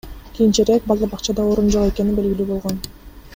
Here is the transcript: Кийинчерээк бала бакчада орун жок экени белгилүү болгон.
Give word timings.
Кийинчерээк 0.35 0.87
бала 0.91 1.09
бакчада 1.11 1.45
орун 1.51 1.69
жок 1.77 1.91
экени 1.93 2.17
белгилүү 2.21 2.49
болгон. 2.55 2.81